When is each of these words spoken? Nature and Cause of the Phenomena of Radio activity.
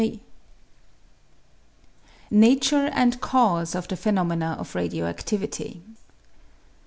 Nature 2.31 2.87
and 2.91 3.21
Cause 3.21 3.75
of 3.75 3.87
the 3.87 3.95
Phenomena 3.95 4.55
of 4.57 4.73
Radio 4.73 5.05
activity. 5.05 5.83